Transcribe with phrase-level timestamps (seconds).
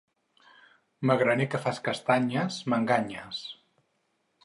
[1.09, 3.47] Magraner que fas castanyes, m'enganyes.